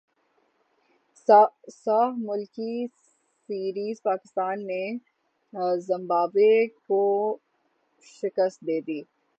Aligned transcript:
سہ 1.77 1.99
ملکی 2.19 2.73
سیریزپاکستان 3.49 4.57
نے 4.67 4.83
زمبابوے 5.87 6.55
کو 6.87 7.01
شکست 8.13 8.59
دیدی 8.67 9.01